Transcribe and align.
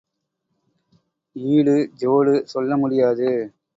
ஈடு 1.35 1.75
ஜோடு 1.99 2.43
சொல்ல 2.43 2.77
முடியாது. 2.77 3.29